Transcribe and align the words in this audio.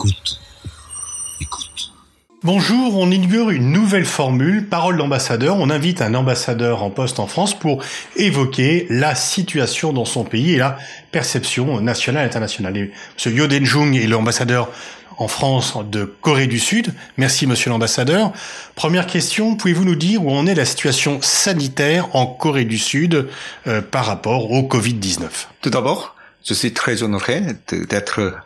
Écoute. 0.00 0.40
Écoute. 1.42 1.92
Bonjour, 2.42 2.96
on 2.96 3.10
inaugure 3.10 3.50
une 3.50 3.70
nouvelle 3.70 4.06
formule, 4.06 4.66
parole 4.66 4.96
d'ambassadeur. 4.96 5.56
On 5.58 5.68
invite 5.68 6.00
un 6.00 6.14
ambassadeur 6.14 6.82
en 6.82 6.88
poste 6.88 7.20
en 7.20 7.26
France 7.26 7.58
pour 7.58 7.84
évoquer 8.16 8.86
la 8.88 9.14
situation 9.14 9.92
dans 9.92 10.06
son 10.06 10.24
pays 10.24 10.52
et 10.52 10.56
la 10.56 10.78
perception 11.12 11.82
nationale 11.82 12.22
et 12.22 12.26
internationale. 12.26 12.78
Et 12.78 12.92
Monsieur 13.14 13.32
Yoden 13.32 13.66
Jung 13.66 13.94
est 13.94 14.06
l'ambassadeur 14.06 14.70
en 15.18 15.28
France 15.28 15.76
de 15.90 16.04
Corée 16.04 16.46
du 16.46 16.60
Sud. 16.60 16.94
Merci 17.18 17.46
Monsieur 17.46 17.68
l'ambassadeur. 17.68 18.32
Première 18.76 19.06
question, 19.06 19.54
pouvez-vous 19.54 19.84
nous 19.84 19.96
dire 19.96 20.24
où 20.24 20.30
en 20.30 20.46
est 20.46 20.54
la 20.54 20.64
situation 20.64 21.18
sanitaire 21.20 22.16
en 22.16 22.24
Corée 22.24 22.64
du 22.64 22.78
Sud 22.78 23.28
euh, 23.66 23.82
par 23.82 24.06
rapport 24.06 24.50
au 24.50 24.62
Covid-19 24.62 25.28
Tout 25.60 25.68
d'abord, 25.68 26.16
je 26.42 26.54
suis 26.54 26.72
très 26.72 27.02
honoré 27.02 27.42
d'être 27.68 28.40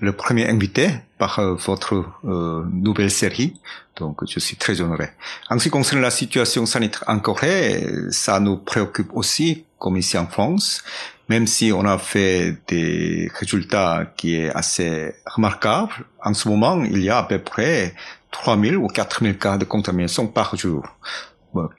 le 0.00 0.12
premier 0.12 0.48
invité 0.48 0.90
par 1.18 1.38
euh, 1.38 1.54
votre 1.54 2.04
euh, 2.24 2.64
nouvelle 2.72 3.10
série. 3.10 3.60
Donc, 3.96 4.20
je 4.28 4.38
suis 4.38 4.56
très 4.56 4.80
honoré. 4.80 5.08
En 5.50 5.58
ce 5.58 5.64
qui 5.64 5.70
concerne 5.70 6.00
la 6.00 6.10
situation 6.10 6.66
sanitaire 6.66 7.04
en 7.06 7.18
Corée, 7.18 7.84
ça 8.10 8.38
nous 8.38 8.56
préoccupe 8.56 9.10
aussi, 9.12 9.64
comme 9.78 9.96
ici 9.96 10.16
en 10.16 10.26
France, 10.26 10.84
même 11.28 11.46
si 11.46 11.72
on 11.72 11.84
a 11.84 11.98
fait 11.98 12.56
des 12.68 13.30
résultats 13.34 14.12
qui 14.16 14.36
est 14.36 14.50
assez 14.50 15.14
remarquables. 15.26 16.06
En 16.24 16.32
ce 16.32 16.48
moment, 16.48 16.82
il 16.84 17.02
y 17.02 17.10
a 17.10 17.18
à 17.18 17.22
peu 17.24 17.38
près 17.38 17.94
3000 18.30 18.76
ou 18.76 18.86
4000 18.86 19.36
cas 19.36 19.58
de 19.58 19.64
contamination 19.64 20.26
par 20.26 20.56
jour. 20.56 20.84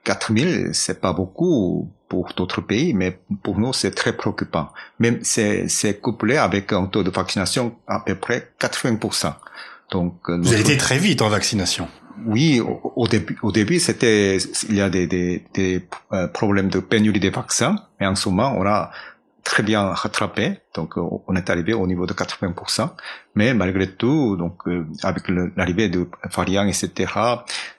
4000, 0.03 0.71
c'est 0.73 0.99
pas 0.99 1.13
beaucoup 1.13 1.89
pour 2.09 2.33
d'autres 2.35 2.61
pays, 2.61 2.93
mais 2.93 3.19
pour 3.43 3.59
nous, 3.59 3.71
c'est 3.71 3.91
très 3.91 4.13
préoccupant. 4.13 4.69
Même 4.99 5.19
c'est, 5.21 5.69
c'est 5.69 6.01
couplé 6.01 6.37
avec 6.37 6.73
un 6.73 6.87
taux 6.87 7.03
de 7.03 7.11
vaccination 7.11 7.75
à 7.87 8.01
peu 8.01 8.15
près 8.15 8.51
80%. 8.59 9.33
Donc, 9.91 10.15
euh, 10.27 10.37
Vous 10.41 10.51
avez 10.51 10.61
été 10.61 10.77
très 10.77 10.97
vite 10.97 11.21
en 11.21 11.29
vaccination. 11.29 11.87
Oui, 12.25 12.61
au, 12.61 13.07
début, 13.07 13.37
au 13.43 13.51
début, 13.51 13.79
c'était, 13.79 14.37
il 14.67 14.75
y 14.75 14.81
a 14.81 14.89
des, 14.89 15.07
des, 15.07 15.45
des 15.53 15.87
euh, 16.11 16.27
problèmes 16.27 16.69
de 16.69 16.79
pénurie 16.79 17.19
des 17.19 17.29
vaccins, 17.29 17.75
mais 17.99 18.07
en 18.07 18.15
ce 18.15 18.27
moment, 18.27 18.53
on 18.57 18.65
a 18.65 18.91
très 19.43 19.63
bien 19.63 19.93
rattrapé. 19.93 20.59
Donc, 20.75 20.97
euh, 20.97 21.01
on 21.27 21.35
est 21.35 21.49
arrivé 21.49 21.73
au 21.73 21.87
niveau 21.87 22.05
de 22.05 22.13
80%. 22.13 22.91
Mais 23.35 23.53
malgré 23.53 23.91
tout, 23.95 24.35
donc, 24.37 24.67
euh, 24.67 24.85
avec 25.03 25.27
l'arrivée 25.29 25.89
de 25.89 26.07
variants, 26.31 26.67
etc., 26.67 27.11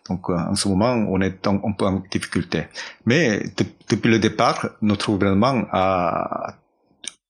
donc, 0.08 0.28
euh, 0.30 0.36
en 0.36 0.54
ce 0.54 0.68
moment, 0.68 0.92
on 0.92 1.20
est 1.20 1.46
un 1.46 1.72
peu 1.78 1.84
en 1.84 2.02
difficulté. 2.10 2.64
Mais 3.06 3.42
depuis 3.88 4.10
le 4.10 4.18
départ, 4.18 4.70
notre 4.82 5.10
gouvernement 5.10 5.64
a 5.72 6.54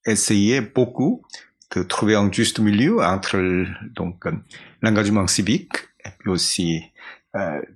essayé 0.07 0.61
beaucoup 0.61 1.23
de 1.75 1.83
trouver 1.83 2.17
un 2.17 2.31
juste 2.33 2.59
milieu 2.59 3.01
entre, 3.03 3.39
donc, 3.95 4.25
l'engagement 4.83 5.27
civique 5.27 5.75
et 6.05 6.09
puis 6.19 6.31
aussi 6.31 6.83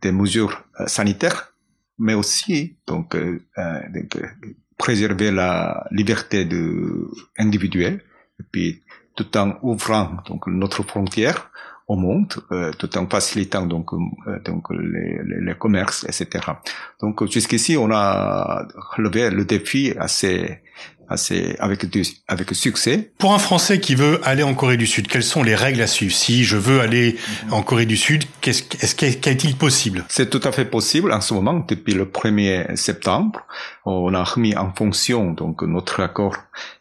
des 0.02 0.10
mesures 0.10 0.64
sanitaires, 0.86 1.54
mais 1.98 2.14
aussi, 2.14 2.76
donc, 2.88 3.14
donc 3.14 4.16
préserver 4.78 5.30
la 5.30 5.86
liberté 5.90 6.44
de, 6.44 7.10
individuelle, 7.38 8.02
et 8.40 8.44
puis 8.50 8.82
tout 9.16 9.36
en 9.36 9.58
ouvrant 9.62 10.16
donc 10.26 10.46
notre 10.46 10.82
frontière 10.82 11.50
au 11.86 11.96
monde, 11.96 12.32
euh, 12.50 12.72
tout 12.72 12.96
en 12.96 13.06
facilitant 13.06 13.66
donc 13.66 13.92
euh, 13.92 14.40
donc 14.44 14.70
les, 14.70 15.20
les, 15.22 15.40
les, 15.40 15.54
commerces, 15.54 16.04
etc. 16.04 16.44
Donc 17.00 17.30
jusqu'ici, 17.30 17.76
on 17.76 17.90
a 17.90 18.66
relevé 18.96 19.30
le 19.30 19.44
défi 19.44 19.92
assez 19.98 20.62
assez 21.08 21.56
avec 21.58 21.86
du, 21.86 22.04
avec 22.28 22.54
succès. 22.54 23.12
Pour 23.18 23.34
un 23.34 23.38
Français 23.38 23.80
qui 23.80 23.94
veut 23.94 24.20
aller 24.24 24.42
en 24.42 24.54
Corée 24.54 24.76
du 24.76 24.86
Sud, 24.86 25.06
quelles 25.06 25.22
sont 25.22 25.42
les 25.42 25.54
règles 25.54 25.82
à 25.82 25.86
suivre? 25.86 26.14
Si 26.14 26.44
je 26.44 26.56
veux 26.56 26.80
aller 26.80 27.16
en 27.50 27.62
Corée 27.62 27.86
du 27.86 27.96
Sud, 27.96 28.24
qu'est-ce 28.40 28.62
est-ce 28.80 28.94
qu'est-il 28.94 29.56
possible? 29.56 30.04
C'est 30.08 30.30
tout 30.30 30.40
à 30.44 30.52
fait 30.52 30.64
possible 30.64 31.12
en 31.12 31.20
ce 31.20 31.34
moment. 31.34 31.64
Depuis 31.66 31.94
le 31.94 32.04
1er 32.04 32.76
septembre, 32.76 33.40
on 33.84 34.12
a 34.14 34.24
remis 34.24 34.56
en 34.56 34.72
fonction 34.72 35.32
donc 35.32 35.62
notre 35.62 36.00
accord 36.00 36.36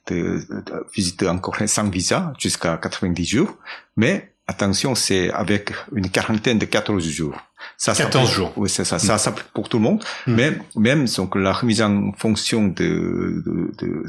de, 0.07 0.41
de 0.50 0.85
visiter 0.94 1.28
en 1.28 1.39
Corée 1.39 1.67
sans 1.67 1.89
visa 1.89 2.33
jusqu'à 2.38 2.78
90 2.78 3.25
jours, 3.25 3.57
mais 3.95 4.33
attention, 4.47 4.95
c'est 4.95 5.31
avec 5.31 5.72
une 5.94 6.09
quarantaine 6.09 6.59
de 6.59 6.66
14 6.66 7.07
jours. 7.07 7.35
Ça 7.83 7.94
14 7.94 8.31
jours. 8.31 8.53
Oui, 8.55 8.69
c'est 8.69 8.85
ça. 8.85 8.97
Ça 8.97 9.16
mm. 9.16 9.17
s'applique 9.17 9.47
pour 9.53 9.67
tout 9.67 9.77
le 9.77 9.83
monde. 9.83 10.01
Mm. 10.25 10.35
Mais 10.35 10.57
même 10.77 11.05
donc 11.17 11.35
la 11.35 11.51
remise 11.51 11.81
en 11.81 12.13
fonction 12.17 12.69
de, 12.69 13.44
de, 13.45 13.71
de 13.77 14.05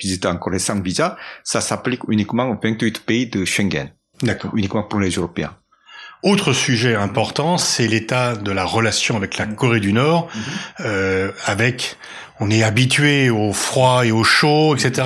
visiter 0.00 0.26
en 0.26 0.36
Corée 0.36 0.58
sans 0.58 0.80
visa, 0.80 1.16
ça 1.44 1.60
s'applique 1.60 2.00
uniquement 2.08 2.50
aux 2.50 2.58
28 2.60 3.06
pays 3.06 3.26
de 3.28 3.44
Schengen. 3.44 3.92
D'accord. 4.22 4.50
Uniquement 4.56 4.82
pour 4.82 4.98
les 4.98 5.10
Européens. 5.10 5.54
Autre 6.24 6.52
sujet 6.52 6.96
important, 6.96 7.56
c'est 7.56 7.86
l'état 7.86 8.34
de 8.34 8.50
la 8.50 8.64
relation 8.64 9.16
avec 9.16 9.38
la 9.38 9.46
Corée 9.46 9.78
du 9.78 9.92
Nord, 9.92 10.26
mm-hmm. 10.26 10.86
euh, 10.86 11.30
avec 11.44 11.96
on 12.40 12.50
est 12.50 12.64
habitué 12.64 13.30
au 13.30 13.52
froid 13.52 14.04
et 14.04 14.10
au 14.10 14.24
chaud, 14.24 14.74
etc 14.74 15.04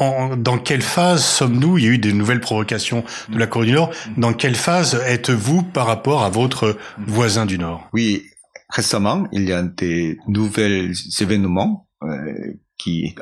dans 0.00 0.58
quelle 0.58 0.82
phase 0.82 1.24
sommes-nous? 1.24 1.78
Il 1.78 1.84
y 1.84 1.88
a 1.88 1.90
eu 1.90 1.98
des 1.98 2.12
nouvelles 2.12 2.40
provocations 2.40 3.04
de 3.28 3.38
la 3.38 3.46
Corée 3.46 3.66
du 3.66 3.72
Nord. 3.72 3.90
Dans 4.16 4.32
quelle 4.32 4.56
phase 4.56 4.94
êtes-vous 5.06 5.62
par 5.62 5.86
rapport 5.86 6.24
à 6.24 6.30
votre 6.30 6.76
voisin 7.06 7.46
du 7.46 7.58
Nord? 7.58 7.88
Oui, 7.92 8.24
récemment, 8.68 9.26
il 9.32 9.48
y 9.48 9.52
a 9.52 9.62
des 9.62 10.18
nouvelles 10.26 10.92
événements 11.20 11.86
euh, 12.02 12.34
qui, 12.76 13.14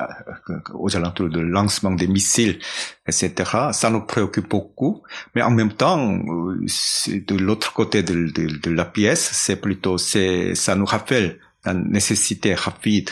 euh, 0.49 0.55
aux 0.73 0.95
alentours 0.95 1.29
de 1.29 1.39
lancement 1.39 1.91
des 1.91 2.07
missiles, 2.07 2.59
etc. 3.07 3.33
Ça 3.71 3.89
nous 3.89 4.01
préoccupe 4.01 4.49
beaucoup, 4.49 5.03
mais 5.35 5.41
en 5.41 5.51
même 5.51 5.73
temps, 5.73 5.97
de 6.07 7.35
l'autre 7.37 7.71
côté 7.73 8.03
de, 8.03 8.31
de, 8.31 8.57
de, 8.57 8.71
la 8.71 8.85
pièce, 8.85 9.29
c'est 9.31 9.57
plutôt, 9.61 9.97
c'est, 9.97 10.55
ça 10.55 10.75
nous 10.75 10.85
rappelle 10.85 11.39
la 11.65 11.73
nécessité 11.73 12.55
rapide, 12.55 13.09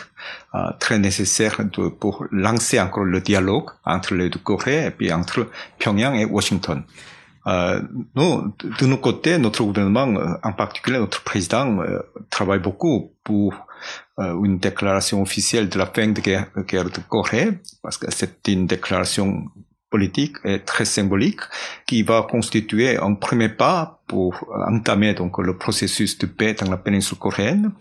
très 0.80 1.00
nécessaire 1.00 1.64
de, 1.64 1.88
pour 1.88 2.26
lancer 2.32 2.80
encore 2.80 3.04
le 3.04 3.22
dialogue 3.22 3.70
entre 3.86 4.16
les 4.16 4.30
deux 4.30 4.40
Corées 4.40 4.86
et 4.86 4.92
puis 4.92 5.12
entre 5.12 5.48
Pyongyang 5.80 6.16
et 6.16 6.26
Washington. 6.26 6.84
Euh, 7.48 7.82
nous, 8.16 8.54
de 8.80 8.86
nos 8.86 8.98
côtés, 8.98 9.38
notre 9.38 9.64
gouvernement, 9.64 10.08
euh, 10.08 10.34
en 10.44 10.54
particulier 10.54 11.00
notre 11.00 11.24
président, 11.24 11.80
euh, 11.80 12.00
travaille 12.30 12.60
beaucoup 12.60 13.14
pour 13.24 13.54
euh, 14.20 14.44
une 14.44 14.60
déclaration 14.60 15.22
officielle 15.22 15.68
de 15.68 15.80
la 15.80 15.88
fin 15.88 16.08
de 16.08 16.22
guerre, 16.22 16.48
de 16.56 16.62
guerre 16.62 16.86
de 16.86 17.00
Corée, 17.10 17.60
parce 17.82 17.98
que 17.98 18.12
c'est 18.12 18.48
une 18.48 18.68
déclaration 18.68 19.46
politique 19.90 20.36
et 20.46 20.60
très 20.60 20.86
symbolique 20.86 21.42
qui 21.86 22.04
va 22.04 22.26
constituer 22.30 22.98
un 22.98 23.16
premier 23.16 23.50
pas 23.50 24.02
pour 24.08 24.48
entamer 24.68 25.14
donc 25.14 25.38
le 25.40 25.58
processus 25.58 26.18
de 26.18 26.28
paix 26.28 26.54
dans 26.54 26.70
la 26.70 26.78
péninsule 26.78 27.18
coréenne 27.18 27.74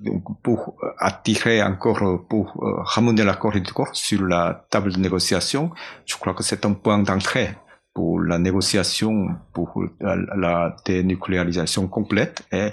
donc 0.00 0.40
pour 0.42 0.76
attirer 0.98 1.62
encore, 1.62 2.26
pour 2.28 2.62
euh, 2.62 2.82
ramener 2.82 3.24
l'accord 3.24 3.52
du 3.52 3.72
corps 3.72 3.94
sur 3.94 4.22
la 4.22 4.66
table 4.70 4.92
de 4.92 4.98
négociation, 4.98 5.70
je 6.06 6.16
crois 6.16 6.34
que 6.34 6.42
c'est 6.42 6.64
un 6.64 6.72
point 6.72 6.98
d'entrée 6.98 7.50
pour 7.92 8.20
la 8.20 8.38
négociation, 8.38 9.28
pour 9.52 9.82
la 10.00 10.76
dénucléarisation 10.86 11.88
complète 11.88 12.42
et 12.52 12.68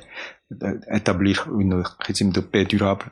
établir 0.92 1.50
un 1.50 1.84
régime 2.00 2.32
de 2.32 2.42
paix 2.42 2.66
durable. 2.66 3.06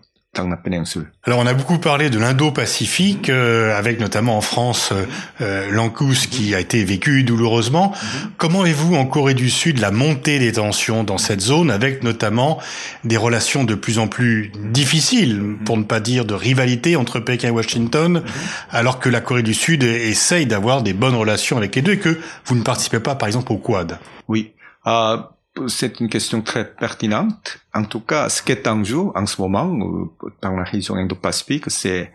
Alors 1.24 1.40
on 1.40 1.46
a 1.46 1.54
beaucoup 1.54 1.78
parlé 1.78 2.10
de 2.10 2.18
l'Indo-Pacifique, 2.18 3.30
euh, 3.30 3.78
avec 3.78 4.00
notamment 4.00 4.36
en 4.36 4.42
France 4.42 4.90
euh, 4.92 5.06
euh 5.42 5.70
l'Ancous 5.70 6.26
qui 6.28 6.56
a 6.56 6.60
été 6.60 6.84
vécu 6.84 7.24
douloureusement. 7.24 7.94
Comment 8.38 8.62
avez-vous 8.62 8.96
en 8.96 9.06
Corée 9.06 9.36
du 9.36 9.52
Sud 9.52 9.78
la 9.78 9.92
montée 9.92 10.40
des 10.40 10.54
tensions 10.54 11.04
dans 11.04 11.20
cette 11.20 11.42
zone, 11.42 11.70
avec 11.70 12.02
notamment 12.02 12.60
des 13.04 13.16
relations 13.16 13.64
de 13.64 13.76
plus 13.76 14.00
en 14.00 14.08
plus 14.08 14.52
difficiles, 14.72 15.56
pour 15.66 15.78
ne 15.78 15.84
pas 15.84 16.00
dire 16.00 16.26
de 16.26 16.34
rivalité 16.34 16.96
entre 16.96 17.20
Pékin 17.20 17.50
et 17.50 17.52
Washington, 17.52 18.24
alors 18.72 19.00
que 19.00 19.10
la 19.10 19.22
Corée 19.22 19.44
du 19.44 19.54
Sud 19.54 19.84
essaye 19.84 20.48
d'avoir 20.48 20.82
des 20.82 20.94
bonnes 20.94 21.16
relations 21.16 21.58
avec 21.58 21.76
les 21.76 21.84
deux 21.84 21.94
et 21.94 22.00
que 22.00 22.20
vous 22.46 22.56
ne 22.56 22.64
participez 22.64 23.00
pas 23.00 23.14
par 23.14 23.28
exemple 23.28 23.52
au 23.52 23.58
Quad? 23.58 24.00
Oui. 24.28 24.54
Euh, 24.88 25.18
c'est 25.68 26.00
une 26.00 26.10
question 26.10 26.42
très 26.42 26.70
pertinente. 26.74 27.60
En 27.74 27.84
tout 27.84 28.02
cas, 28.02 28.30
ce 28.30 28.42
qui 28.42 28.52
est 28.52 28.68
en 28.68 28.84
jeu 28.84 29.00
en 29.16 29.26
ce 29.26 29.42
moment 29.42 29.72
euh, 29.74 30.28
dans 30.42 30.56
la 30.56 30.64
région 30.64 30.96
Indo-Pacifique, 30.96 31.66
c'est 31.70 32.12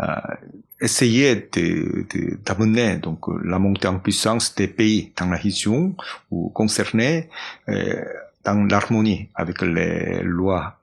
euh, 0.00 0.04
essayer 0.80 1.50
d'amener 2.46 2.96
de, 2.96 3.00
donc 3.00 3.26
la 3.44 3.58
montée 3.58 3.88
en 3.88 3.98
puissance 3.98 4.54
des 4.54 4.68
pays 4.68 5.12
dans 5.16 5.26
la 5.26 5.36
région 5.36 5.96
ou 6.30 6.50
concernés 6.50 7.28
euh, 7.68 8.04
dans 8.44 8.64
l'harmonie 8.64 9.28
avec 9.34 9.62
les 9.62 10.22
lois 10.22 10.74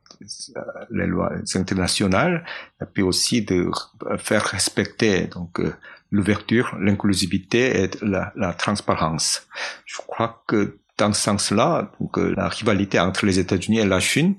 les 0.92 1.08
lois 1.08 1.32
internationales 1.56 2.46
puis 2.94 3.04
aussi 3.04 3.42
de 3.42 3.70
faire 4.18 4.44
respecter 4.44 5.28
donc 5.28 5.60
l'ouverture, 6.10 6.76
l'inclusivité 6.80 7.84
et 7.84 7.90
la, 8.02 8.32
la 8.36 8.54
transparence. 8.54 9.46
Je 9.86 9.98
crois 9.98 10.42
que 10.48 10.80
dans 10.98 11.14
ce 11.14 11.22
sens-là, 11.22 11.92
donc, 12.00 12.18
euh, 12.18 12.34
la 12.36 12.48
rivalité 12.48 13.00
entre 13.00 13.26
les 13.26 13.40
États-Unis 13.40 13.80
et 13.80 13.86
la 13.86 14.00
Chine 14.00 14.36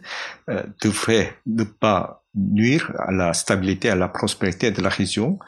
euh, 0.49 0.63
devrait 0.83 1.37
ne 1.47 1.65
pas 1.65 2.23
nuire 2.37 2.93
à 2.99 3.13
la 3.13 3.33
stabilité, 3.33 3.91
à 3.91 3.95
la 3.97 4.09
prospérité 4.09 4.71
de 4.71 4.83
la 4.83 4.89
région. 4.89 5.39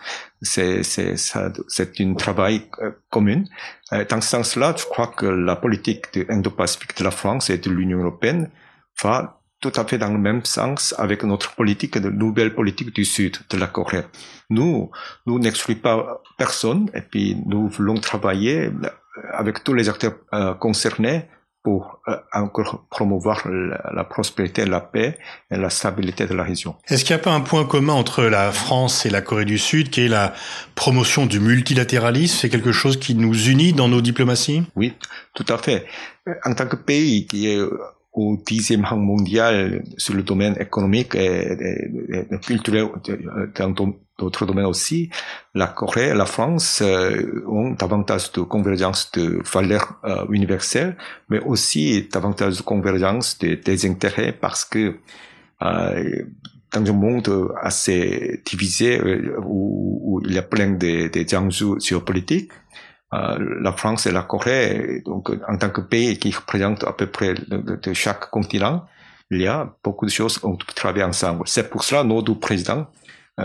C'est 0.43 0.83
c'est 0.83 1.17
c'est 1.17 2.01
un 2.01 2.15
travail 2.15 2.63
euh, 2.81 2.93
commun. 3.11 3.45
Euh, 3.93 4.05
dans 4.09 4.21
ce 4.21 4.29
sens-là, 4.31 4.75
je 4.77 4.85
crois 4.85 5.09
que 5.09 5.27
la 5.27 5.57
politique 5.57 6.13
de 6.15 6.27
Indo-Pacifique 6.29 6.97
de 6.97 7.05
la 7.05 7.11
France 7.11 7.51
et 7.51 7.59
de 7.59 7.71
l'Union 7.71 7.99
européenne 7.99 8.51
va 9.03 9.41
tout 9.61 9.73
à 9.75 9.85
fait 9.85 9.99
dans 9.99 10.13
le 10.13 10.19
même 10.19 10.45
sens 10.45 10.95
avec 10.99 11.25
notre 11.25 11.55
politique 11.55 11.99
de 11.99 12.11
nouvelle 12.11 12.55
politique 12.55 12.95
du 12.95 13.05
Sud 13.05 13.39
de 13.51 13.59
la 13.59 13.67
Corée. 13.67 14.05
Nous, 14.51 14.91
nous 15.27 15.39
n'excluons 15.39 15.81
pas 15.81 16.23
personne 16.39 16.89
et 16.95 17.01
puis 17.01 17.37
nous 17.45 17.69
voulons 17.69 17.97
travailler 17.97 18.71
avec 19.33 19.65
tous 19.65 19.75
les 19.75 19.89
acteurs 19.89 20.15
euh, 20.33 20.55
concernés 20.55 21.25
pour 21.63 22.01
euh, 22.09 22.17
encore 22.33 22.87
promouvoir 22.89 23.47
la, 23.49 24.05
prospérité, 24.05 24.65
la 24.65 24.81
paix 24.81 25.19
et 25.51 25.57
la 25.57 25.71
stabilité 25.71 26.27
de 26.27 26.35
la 26.35 26.45
région. 26.45 26.77
Est-ce 26.89 27.05
qu'il 27.05 27.15
n'y 27.15 27.21
a 27.21 27.25
pas 27.25 27.33
un 27.33 27.41
point 27.41 27.65
commun 27.65 27.95
entre 27.95 28.23
la 28.25 28.53
France 28.53 29.05
et 29.07 29.11
la 29.11 29.23
Corée 29.23 29.45
du 29.45 29.59
Sud 29.59 29.91
qui 29.91 30.03
est 30.03 30.09
la 30.09 30.35
promotion 30.77 31.27
du 31.27 31.41
multilatéralisme? 31.41 32.39
C'est 32.41 32.49
quelque 32.49 32.73
chose 32.73 32.99
qui 32.99 33.15
nous 33.15 33.49
unit 33.49 33.73
dans 33.73 33.89
nos 33.89 34.01
diplomaties? 34.01 34.63
Oui, 34.77 34.95
tout 35.35 35.47
à 35.49 35.59
fait. 35.59 35.87
En 36.45 36.55
tant 36.55 36.67
que 36.67 36.77
pays 36.77 37.27
qui 37.27 37.49
est 37.49 37.61
au 38.13 38.37
dixième 38.47 38.85
rang 38.85 38.97
mondial 38.97 39.83
sur 39.97 40.15
le 40.15 40.23
domaine 40.23 40.57
économique 40.61 41.15
et, 41.15 41.57
culturel 42.43 42.89
dans 43.57 43.93
d'autres 44.19 44.45
domaines 44.45 44.67
aussi, 44.67 45.11
la 45.55 45.69
Corée 45.69 46.09
et 46.09 46.15
la 46.15 46.27
France 46.27 46.83
euh, 46.83 47.45
ont 47.47 47.71
davantage 47.71 48.33
de 48.33 48.41
convergence 48.43 49.11
de 49.13 49.41
valeurs 49.53 49.95
euh, 50.05 50.27
universelles, 50.31 50.97
mais 51.29 51.41
aussi 51.41 52.09
davantage 52.13 52.59
de 52.59 52.63
convergence 52.63 53.39
des 53.39 53.87
intérêts 53.87 54.33
parce 54.33 54.65
que 54.65 54.97
euh, 55.63 56.25
dans 56.73 56.85
un 56.85 56.93
monde 56.93 57.51
assez 57.63 58.43
divisé 58.45 59.01
où, 59.43 60.21
il 60.25 60.33
y 60.33 60.39
a 60.39 60.43
plein 60.43 60.73
de, 60.73 61.09
de 61.09 61.81
géopolitiques, 61.81 62.51
la 63.13 63.73
France 63.73 64.07
et 64.07 64.13
la 64.13 64.23
Corée, 64.23 65.01
donc 65.07 65.31
en 65.49 65.57
tant 65.57 65.71
que 65.71 65.81
pays 65.81 66.19
qui 66.19 66.31
représente 66.31 66.85
à 66.85 66.93
peu 66.93 67.07
près 67.07 67.33
de, 67.35 67.93
chaque 67.95 68.29
continent, 68.31 68.85
il 69.31 69.41
y 69.41 69.47
a 69.47 69.73
beaucoup 69.83 70.05
de 70.05 70.11
choses 70.11 70.41
on 70.43 70.57
travailler 70.57 71.05
ensemble. 71.05 71.45
C'est 71.47 71.71
pour 71.71 71.85
cela 71.85 72.05
nos 72.05 72.21
deux 72.21 72.35
présidents 72.35 72.87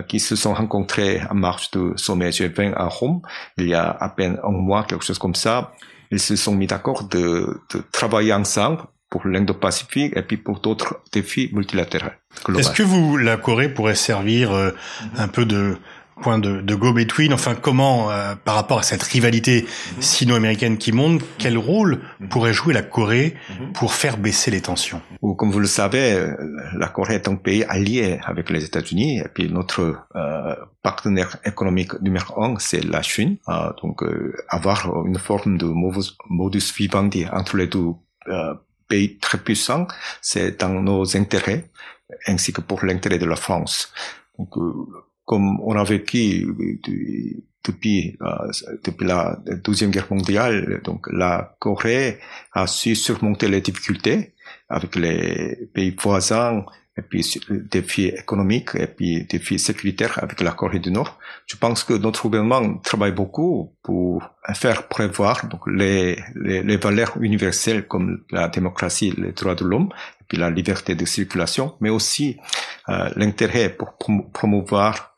qui 0.01 0.19
se 0.19 0.35
sont 0.35 0.53
rencontrés 0.53 1.21
en 1.29 1.35
marge 1.35 1.71
du 1.71 1.91
sommet 1.97 2.29
G20 2.29 2.73
à 2.75 2.85
Rome, 2.85 3.21
il 3.57 3.67
y 3.67 3.73
a 3.75 3.89
à 3.89 4.09
peine 4.09 4.39
un 4.43 4.51
mois, 4.51 4.83
quelque 4.83 5.05
chose 5.05 5.19
comme 5.19 5.35
ça. 5.35 5.71
Ils 6.11 6.19
se 6.19 6.35
sont 6.35 6.55
mis 6.55 6.67
d'accord 6.67 7.03
de, 7.03 7.61
de 7.73 7.83
travailler 7.91 8.33
ensemble 8.33 8.83
pour 9.13 9.27
l'Indo-Pacifique 9.27 10.13
et 10.15 10.23
puis 10.23 10.37
pour 10.37 10.59
d'autres 10.59 10.99
défis 11.11 11.51
multilatéraux. 11.53 12.09
Est-ce 12.57 12.71
que 12.71 12.81
vous, 12.81 13.15
la 13.15 13.37
Corée 13.37 13.69
pourrait 13.69 13.93
servir 13.93 14.51
euh, 14.51 14.71
un 15.17 15.27
peu 15.27 15.45
de 15.45 15.77
point 16.21 16.39
de, 16.39 16.61
de 16.61 16.75
go-between, 16.75 17.33
enfin 17.33 17.55
comment, 17.55 18.11
euh, 18.11 18.35
par 18.35 18.55
rapport 18.55 18.79
à 18.79 18.83
cette 18.83 19.03
rivalité 19.03 19.63
mhm. 19.63 20.01
sino-américaine 20.01 20.77
qui 20.77 20.91
monte, 20.91 21.21
quel 21.37 21.57
rôle 21.57 22.01
mhm. 22.19 22.29
pourrait 22.29 22.53
jouer 22.53 22.73
la 22.73 22.81
Corée 22.81 23.35
mhm. 23.49 23.73
pour 23.73 23.93
faire 23.93 24.17
baisser 24.17 24.51
les 24.51 24.61
tensions? 24.61 25.01
Comme 25.37 25.51
vous 25.51 25.59
le 25.59 25.67
savez, 25.67 26.13
euh, 26.13 26.35
la 26.77 26.87
Corée 26.87 27.15
est 27.15 27.27
un 27.27 27.35
pays 27.35 27.63
allié 27.67 28.19
avec 28.25 28.49
les 28.49 28.63
États-Unis, 28.63 29.19
et 29.19 29.27
puis 29.33 29.51
notre 29.51 29.97
euh, 30.15 30.55
partenaire 30.81 31.37
économique 31.45 31.99
numéro 32.01 32.43
un, 32.43 32.55
c'est 32.59 32.83
la 32.83 33.01
Chine. 33.01 33.37
donc 33.81 34.01
avoir 34.49 35.05
une 35.05 35.17
forme 35.17 35.57
de 35.57 35.65
modus 36.29 36.73
vivendi 36.75 37.25
entre 37.31 37.57
les 37.57 37.67
deux 37.67 37.93
pays 38.87 39.17
très 39.17 39.37
puissants, 39.37 39.87
c'est 40.21 40.59
dans 40.59 40.69
nos 40.69 41.15
intérêts, 41.15 41.69
ainsi 42.27 42.53
que 42.53 42.61
pour 42.61 42.85
l'intérêt 42.85 43.19
de 43.19 43.25
la 43.25 43.35
France. 43.35 43.91
Donc, 44.37 44.55
comme 45.25 45.59
on 45.61 45.75
a 45.75 45.83
vécu 45.83 46.47
depuis, 47.63 48.17
euh, 48.21 48.51
depuis 48.83 49.07
la 49.07 49.39
deuxième 49.63 49.91
guerre 49.91 50.07
mondiale, 50.11 50.81
donc 50.83 51.07
la 51.11 51.55
Corée 51.59 52.19
a 52.51 52.67
su 52.67 52.95
surmonter 52.95 53.47
les 53.47 53.61
difficultés 53.61 54.33
avec 54.69 54.95
les 54.95 55.69
pays 55.73 55.95
voisins, 55.97 56.65
et 56.97 57.01
puis 57.01 57.25
défis 57.49 58.07
économiques 58.07 58.75
et 58.75 58.87
puis 58.87 59.25
défis 59.25 59.57
sécuritaires 59.57 60.19
avec 60.21 60.41
la 60.41 60.51
Corée 60.51 60.79
du 60.79 60.91
Nord. 60.91 61.17
Je 61.47 61.55
pense 61.55 61.83
que 61.83 61.93
notre 61.93 62.21
gouvernement 62.23 62.77
travaille 62.77 63.11
beaucoup 63.11 63.75
pour 63.81 64.21
faire 64.53 64.87
prévoir 64.87 65.47
donc 65.47 65.61
les, 65.67 66.19
les, 66.35 66.61
les 66.61 66.77
valeurs 66.77 67.17
universelles 67.19 67.87
comme 67.87 68.23
la 68.29 68.47
démocratie, 68.47 69.11
les 69.17 69.31
droits 69.31 69.55
de 69.55 69.65
l'homme, 69.65 69.89
et 70.21 70.23
puis 70.27 70.37
la 70.37 70.51
liberté 70.51 70.93
de 70.93 71.05
circulation, 71.05 71.75
mais 71.81 71.89
aussi 71.89 72.37
euh, 72.89 73.09
l'intérêt 73.15 73.69
pour 73.69 73.97
promouvoir 74.31 74.93
euh, 74.93 75.12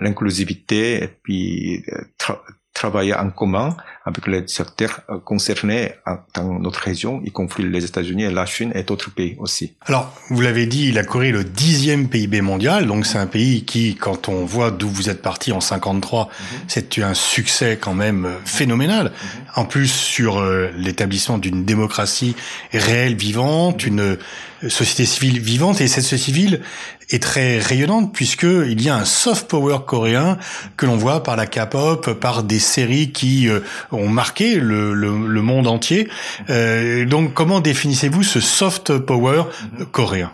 l'inclusivité 0.00 1.02
et 1.02 1.08
puis 1.08 1.84
euh, 1.92 2.34
travailler 2.72 3.14
en 3.14 3.30
commun 3.30 3.76
avec 4.04 4.26
les 4.26 4.46
secteurs 4.48 5.00
euh, 5.10 5.18
concernés 5.18 5.92
dans 6.34 6.58
notre 6.58 6.80
région, 6.80 7.20
y 7.24 7.30
compris 7.30 7.62
les 7.62 7.84
États-Unis 7.84 8.24
et 8.24 8.30
la 8.30 8.46
Chine 8.46 8.72
et 8.74 8.82
d'autres 8.82 9.10
pays 9.10 9.36
aussi. 9.38 9.74
Alors, 9.86 10.12
vous 10.30 10.40
l'avez 10.40 10.66
dit, 10.66 10.92
la 10.92 11.04
Corée 11.04 11.28
est 11.28 11.32
le 11.32 11.44
dixième 11.44 12.08
PIB 12.08 12.40
mondial, 12.40 12.86
donc 12.86 13.06
c'est 13.06 13.18
un 13.18 13.26
pays 13.26 13.64
qui, 13.64 13.96
quand 13.96 14.28
on 14.28 14.44
voit 14.44 14.70
d'où 14.70 14.88
vous 14.88 15.10
êtes 15.10 15.22
parti 15.22 15.52
en 15.52 15.60
53, 15.60 16.24
mhm. 16.28 16.58
c'est 16.68 16.98
un 16.98 17.14
succès 17.14 17.78
quand 17.80 17.94
même 17.94 18.28
phénoménal. 18.44 19.06
Mhm. 19.06 19.42
En 19.56 19.64
plus, 19.64 19.88
sur 19.88 20.42
l'établissement 20.76 21.38
d'une 21.38 21.64
démocratie 21.64 22.34
réelle, 22.72 23.14
vivante, 23.14 23.86
une 23.86 24.18
société 24.68 25.04
civile 25.06 25.40
vivante, 25.40 25.80
et 25.80 25.88
cette 25.88 26.04
société 26.04 26.22
civile 26.22 26.60
est 27.10 27.22
très 27.22 27.58
rayonnante 27.58 28.12
puisque 28.12 28.44
il 28.44 28.80
y 28.82 28.88
a 28.88 28.96
un 28.96 29.04
soft 29.04 29.48
power 29.48 29.78
coréen 29.86 30.38
que 30.76 30.86
l'on 30.86 30.96
voit 30.96 31.22
par 31.22 31.36
la 31.36 31.46
K-pop, 31.46 32.12
par 32.14 32.42
des 32.42 32.58
séries 32.58 33.12
qui 33.12 33.48
euh, 33.48 33.60
ont 33.92 34.08
marqué 34.08 34.56
le, 34.56 34.94
le, 34.94 35.26
le 35.26 35.42
monde 35.42 35.66
entier. 35.66 36.08
Euh, 36.50 37.04
donc, 37.04 37.34
comment 37.34 37.60
définissez-vous 37.60 38.22
ce 38.22 38.40
soft 38.40 38.98
power 38.98 39.44
coréen? 39.90 40.32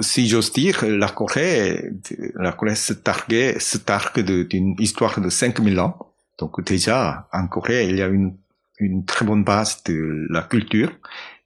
Si 0.00 0.28
j'ose 0.28 0.52
dire, 0.52 0.84
la 0.86 1.08
Corée, 1.08 1.92
la 2.34 2.52
Corée 2.52 2.74
se 2.74 2.92
targue, 2.92 3.58
se 3.58 3.78
targue 3.78 4.20
d'une 4.20 4.74
histoire 4.78 5.18
de 5.18 5.30
5000 5.30 5.80
ans. 5.80 5.96
Donc 6.38 6.62
déjà, 6.62 7.26
en 7.32 7.46
Corée, 7.46 7.86
il 7.88 7.96
y 7.96 8.02
a 8.02 8.08
une, 8.08 8.36
une 8.78 9.06
très 9.06 9.24
bonne 9.24 9.42
base 9.42 9.82
de 9.84 10.26
la 10.28 10.42
culture 10.42 10.90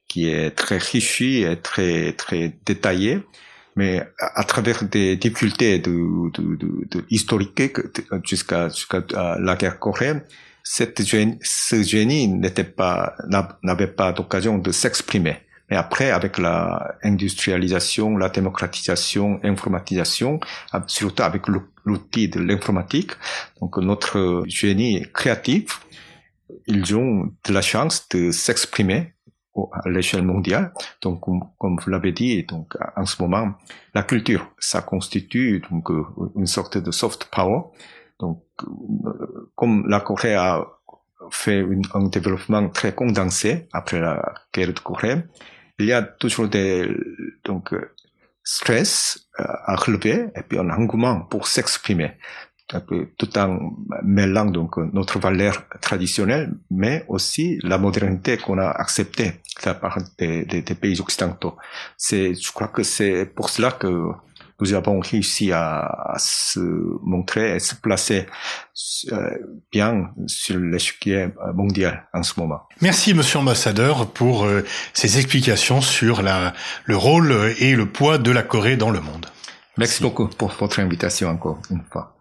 qui 0.09 0.29
est 0.29 0.51
très 0.51 0.77
riche 0.77 1.21
et 1.21 1.57
très, 1.61 2.11
très 2.13 2.53
détaillée 2.65 3.21
mais 3.79 4.05
à, 4.19 4.43
travers 4.43 4.83
des 4.83 5.15
difficultés 5.15 5.79
de, 5.79 5.95
de, 6.31 6.55
de, 6.57 6.69
de 6.91 7.05
historiques 7.09 7.79
jusqu'à 8.25 8.67
jusqu'à 8.67 9.01
la 9.39 9.55
guerre 9.55 9.79
coréenne, 9.79 10.21
cette 10.71 11.01
ce 11.01 11.81
génie 11.81 12.27
n'était 12.27 12.63
pas 12.63 13.15
n'avait 13.63 13.87
pas 13.87 14.11
d'occasion 14.13 14.59
de 14.59 14.71
s'exprimer. 14.71 15.37
Mais 15.67 15.75
après, 15.75 16.11
avec 16.11 16.37
la 16.37 16.95
industrialisation, 17.01 18.15
la 18.17 18.29
démocratisation, 18.29 19.39
l'informatisation, 19.41 20.39
surtout 20.85 21.23
avec 21.23 21.47
l'outil 21.85 22.29
de 22.29 22.39
l'informatique, 22.39 23.13
donc 23.59 23.79
notre 23.79 24.43
génie 24.45 25.07
créatif, 25.11 25.79
ils 26.67 26.95
ont 26.95 27.31
de 27.45 27.51
la 27.51 27.63
chance 27.63 28.07
de 28.09 28.29
s'exprimer 28.29 29.15
à 29.73 29.89
l'échelle 29.89 30.23
mondiale. 30.23 30.71
Donc, 31.01 31.21
comme, 31.57 31.77
vous 31.83 31.89
l'avez 31.89 32.11
dit, 32.11 32.43
donc 32.43 32.75
en 32.95 33.05
ce 33.07 33.19
moment, 33.21 33.55
la 33.95 34.03
culture, 34.03 34.51
ça 34.59 34.81
constitue 34.83 35.63
donc 35.69 35.89
euh, 35.89 36.05
une 36.35 36.45
sorte 36.45 36.77
de 36.77 36.91
soft 36.91 37.25
power. 37.25 37.63
Euh, 38.63 39.51
comme 39.55 39.87
la 39.87 39.99
Corée 39.99 40.35
a 40.35 40.65
fait 41.31 41.65
un 41.93 42.07
développement 42.07 42.69
très 42.69 42.93
condensé 42.93 43.67
après 43.73 43.99
la 43.99 44.33
guerre 44.53 44.73
de 44.73 44.79
Corée, 44.79 45.23
il 45.77 45.85
y 45.85 45.93
a 45.93 46.01
toujours 46.01 46.47
des 46.47 46.89
donc 47.43 47.73
euh, 47.73 47.93
stress 48.43 49.27
à 49.37 49.75
relever 49.75 50.27
et 50.35 50.41
puis 50.41 50.57
un 50.57 50.69
engouement 50.69 51.21
pour 51.21 51.47
s'exprimer 51.47 52.17
tout 53.17 53.37
en 53.37 53.71
mêlant 54.03 54.45
donc 54.45 54.77
notre 54.93 55.19
valeur 55.19 55.63
traditionnelle, 55.81 56.53
mais 56.69 57.03
aussi 57.07 57.59
la 57.63 57.77
modernité 57.77 58.37
qu'on 58.37 58.59
a 58.59 58.69
acceptée 58.69 59.31
de 59.61 59.65
la 59.65 59.73
part 59.73 59.97
des, 60.17 60.45
des 60.45 60.75
pays 60.75 60.99
occidentaux. 61.01 61.57
C'est, 61.97 62.35
je 62.35 62.51
crois 62.51 62.67
que 62.67 62.83
c'est 62.83 63.25
pour 63.25 63.49
cela 63.49 63.71
que 63.71 64.11
nous 64.59 64.73
avons 64.73 64.99
réussi 64.99 65.51
à, 65.51 65.79
à 65.79 66.15
se 66.19 66.59
montrer 67.03 67.55
et 67.55 67.59
se 67.59 67.75
placer 67.75 68.25
euh, 69.11 69.29
bien 69.71 70.11
sur 70.27 70.57
l'échiquier 70.57 71.29
mondial 71.53 72.07
en 72.13 72.23
ce 72.23 72.39
moment. 72.39 72.61
Merci, 72.81 73.13
Monsieur 73.13 73.39
l'ambassadeur, 73.39 74.07
pour 74.11 74.45
euh, 74.45 74.65
ces 74.93 75.17
explications 75.17 75.81
sur 75.81 76.21
la, 76.21 76.53
le 76.85 76.97
rôle 76.97 77.53
et 77.59 77.75
le 77.75 77.85
poids 77.85 78.17
de 78.17 78.31
la 78.31 78.43
Corée 78.43 78.77
dans 78.77 78.91
le 78.91 78.99
monde. 78.99 79.27
Merci 79.77 80.01
beaucoup 80.01 80.27
pour 80.27 80.51
votre 80.59 80.79
invitation 80.79 81.29
encore 81.29 81.61
une 81.71 81.83
fois. 81.91 82.18